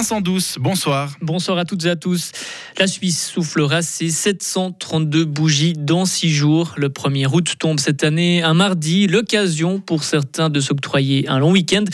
[0.00, 1.14] Vincent Douce, bonsoir.
[1.20, 2.32] Bonsoir à toutes et à tous.
[2.80, 6.72] La Suisse soufflera ses 732 bougies dans six jours.
[6.78, 11.52] Le 1er août tombe cette année un mardi, l'occasion pour certains de s'octroyer un long
[11.52, 11.84] week-end.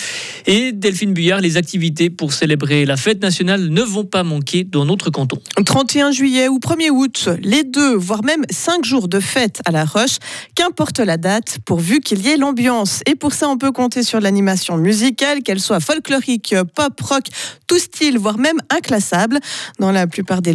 [0.47, 4.85] Et Delphine Buyard, les activités pour célébrer la fête nationale ne vont pas manquer dans
[4.85, 5.41] notre canton.
[5.65, 9.85] 31 juillet ou 1er août, les deux, voire même cinq jours de fête à La
[9.85, 10.19] Roche,
[10.55, 13.01] qu'importe la date, pourvu qu'il y ait l'ambiance.
[13.07, 17.25] Et pour ça, on peut compter sur l'animation musicale, qu'elle soit folklorique, pop, rock,
[17.67, 19.41] tout style, voire même inclassable
[19.81, 20.55] dans la plupart des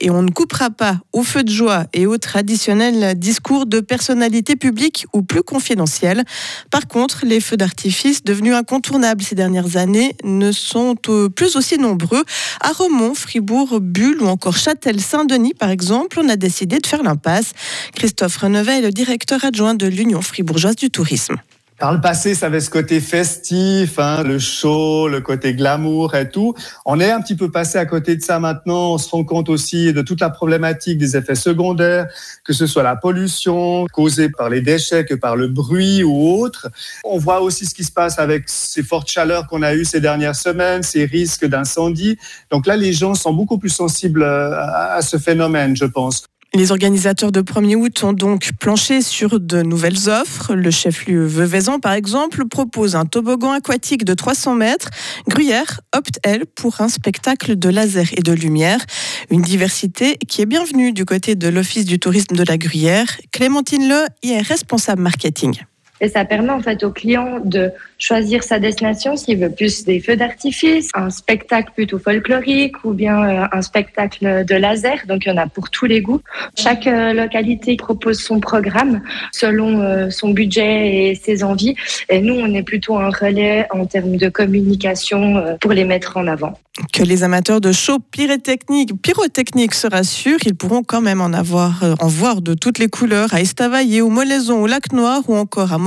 [0.00, 4.56] Et on ne coupera pas au feu de joie et au traditionnel discours de personnalités
[4.56, 6.24] publiques ou plus confidentielles.
[6.70, 12.24] Par contre, les feux d'artifice devenus incontournables ces dernières années ne sont plus aussi nombreux.
[12.60, 17.52] À Romont, Fribourg, Bulle ou encore Châtel-Saint-Denis, par exemple, on a décidé de faire l'impasse.
[17.94, 21.36] Christophe Renevet est le directeur adjoint de l'Union fribourgeoise du tourisme.
[21.80, 26.28] Par le passé, ça avait ce côté festif, hein, le show, le côté glamour et
[26.28, 26.54] tout.
[26.84, 28.92] On est un petit peu passé à côté de ça maintenant.
[28.92, 32.06] On se rend compte aussi de toute la problématique des effets secondaires,
[32.44, 36.68] que ce soit la pollution causée par les déchets, que par le bruit ou autre.
[37.02, 40.00] On voit aussi ce qui se passe avec ces fortes chaleurs qu'on a eues ces
[40.00, 42.18] dernières semaines, ces risques d'incendie.
[42.50, 46.29] Donc là, les gens sont beaucoup plus sensibles à ce phénomène, je pense.
[46.52, 50.56] Les organisateurs de 1er août ont donc planché sur de nouvelles offres.
[50.56, 54.90] Le chef-lieu Veuvezan, par exemple, propose un toboggan aquatique de 300 mètres.
[55.28, 58.84] Gruyère opte, elle, pour un spectacle de laser et de lumière.
[59.30, 63.06] Une diversité qui est bienvenue du côté de l'Office du tourisme de la Gruyère.
[63.30, 65.69] Clémentine Le y est responsable marketing.
[66.00, 67.70] Et ça permet en fait au client de
[68.00, 73.22] choisir sa destination s'il veut plus des feux d'artifice, un spectacle plutôt folklorique ou bien
[73.22, 75.06] euh, un spectacle de laser.
[75.06, 76.22] Donc il y en a pour tous les goûts.
[76.58, 81.76] Chaque euh, localité propose son programme selon euh, son budget et ses envies.
[82.08, 86.26] Et nous, on est plutôt un relais en termes de communication pour les mettre en
[86.26, 86.58] avant.
[86.92, 91.84] Que les amateurs de show pyrotechnique, pyrotechnique se rassurent, ils pourront quand même en avoir,
[92.00, 95.72] en voir de toutes les couleurs à Estavayer, au Molaison, au Lac Noir ou encore
[95.72, 95.78] à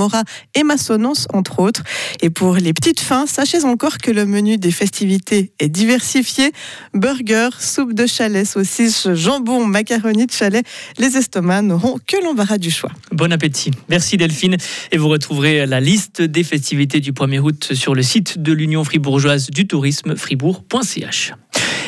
[0.54, 1.82] Et Massonance, entre autres.
[2.20, 6.52] Et pour les petites fins, sachez encore que le menu des festivités est diversifié.
[6.92, 10.66] Burger, soupe de chalet, saucisse, jambon, macaroni de chalet.
[10.98, 12.90] Les estomacs n'auront que l'embarras du choix.
[13.12, 13.70] Bon appétit.
[13.88, 14.56] Merci Delphine.
[14.92, 18.84] Et vous retrouverez la liste des festivités du 1er août sur le site de l'Union
[18.84, 21.32] fribourgeoise du tourisme fribourg.ch.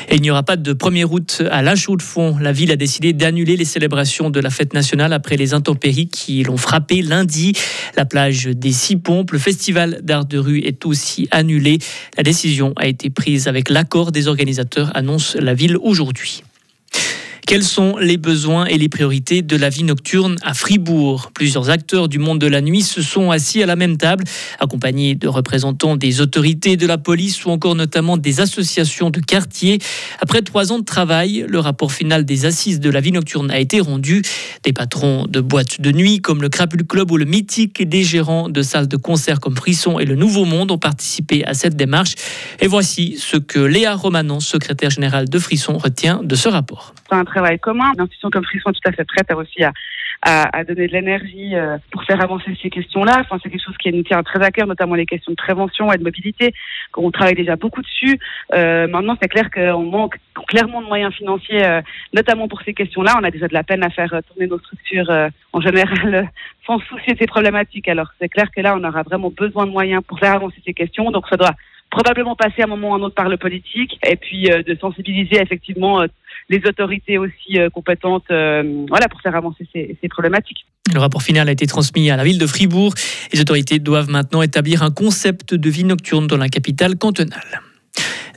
[0.09, 2.39] Et il n'y aura pas de 1er août à La Chaux-de-Fonds.
[2.41, 6.43] La ville a décidé d'annuler les célébrations de la fête nationale après les intempéries qui
[6.44, 7.53] l'ont frappé lundi.
[7.97, 11.78] La plage des Six Pompes, le festival d'art de rue est aussi annulé.
[12.17, 16.43] La décision a été prise avec l'accord des organisateurs, annonce la ville aujourd'hui.
[17.47, 21.31] Quels sont les besoins et les priorités de la vie nocturne à Fribourg?
[21.33, 24.25] Plusieurs acteurs du monde de la nuit se sont assis à la même table,
[24.59, 29.79] accompagnés de représentants des autorités de la police ou encore notamment des associations de quartier.
[30.21, 33.61] Après trois ans de travail, le rapport final des assises de la vie nocturne a
[33.61, 34.23] été rendu.
[34.65, 38.03] Des patrons de boîtes de nuit comme le Crapule Club ou le Mythique et des
[38.03, 41.77] gérants de salles de concert comme Frisson et le Nouveau Monde ont participé à cette
[41.77, 42.17] démarche.
[42.59, 46.93] Et voici ce que Léa Romanon, secrétaire générale de Frisson, retient de ce rapport
[47.37, 47.93] travail commun.
[47.95, 49.63] Une institution comme Frisson est tout à fait prête à aussi
[50.23, 53.19] à, donner de l'énergie euh, pour faire avancer ces questions-là.
[53.21, 55.93] Enfin, c'est quelque chose qui nous tient très à cœur, notamment les questions de prévention
[55.93, 56.53] et de mobilité.
[56.97, 58.19] On travaille déjà beaucoup dessus.
[58.55, 60.17] Euh, maintenant, c'est clair qu'on manque
[60.49, 61.81] clairement de moyens financiers, euh,
[62.13, 63.15] notamment pour ces questions-là.
[63.21, 65.11] On a déjà de la peine à faire tourner nos structures
[65.53, 66.31] en général
[66.67, 67.89] sans soucier de ces problématiques.
[67.89, 70.75] Alors, c'est clair que là, on aura vraiment besoin de moyens pour faire avancer ces
[70.75, 71.11] questions.
[71.11, 71.55] Donc, ça doit
[71.91, 74.75] probablement passer à un moment ou à un autre par le politique et puis de
[74.81, 76.05] sensibiliser effectivement
[76.49, 80.67] les autorités aussi euh, compétentes euh, voilà, pour faire avancer ces, ces problématiques.
[80.93, 82.95] Le rapport final a été transmis à la ville de Fribourg.
[83.33, 87.61] Les autorités doivent maintenant établir un concept de vie nocturne dans la capitale cantonale.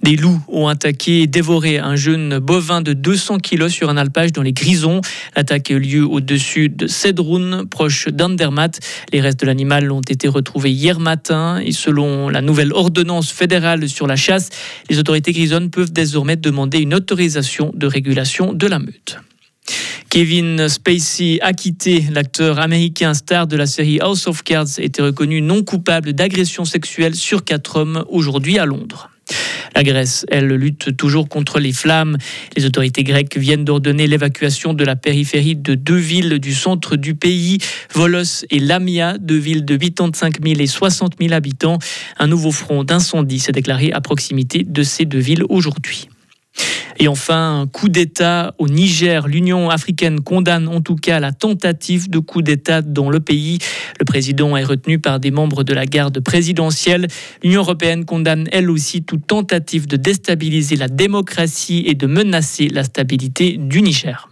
[0.04, 4.32] Des loups ont attaqué et dévoré un jeune bovin de 200 kg sur un alpage
[4.32, 5.02] dans les Grisons.
[5.36, 8.80] L'attaque a eu lieu au-dessus de Cedroun, proche d'Andermatt.
[9.12, 13.90] Les restes de l'animal ont été retrouvés hier matin et selon la nouvelle ordonnance fédérale
[13.90, 14.50] sur la chasse,
[14.90, 19.18] les autorités grisonnes peuvent désormais demander une autorisation de régulation de la meute.
[20.10, 25.64] Kevin Spacey, acquitté, l'acteur américain star de la série House of Cards, était reconnu non
[25.64, 29.12] coupable d'agression sexuelle sur quatre hommes aujourd'hui à Londres.
[29.80, 32.18] La Grèce, elle, lutte toujours contre les flammes.
[32.58, 37.16] Les autorités grecques viennent d'ordonner l'évacuation de la périphérie de deux villes du centre du
[37.16, 37.60] pays,
[37.94, 41.80] Volos et Lamia, deux villes de 85 000 et 60 000 habitants.
[42.18, 46.10] Un nouveau front d'incendie s'est déclaré à proximité de ces deux villes aujourd'hui.
[47.02, 49.30] Et enfin, coup d'État au Niger.
[49.30, 53.60] L'Union africaine condamne en tout cas la tentative de coup d'État dans le pays.
[54.00, 57.08] Le président est retenu par des membres de la garde présidentielle.
[57.42, 62.84] L'Union européenne condamne elle aussi toute tentative de déstabiliser la démocratie et de menacer la
[62.84, 64.28] stabilité du Niger.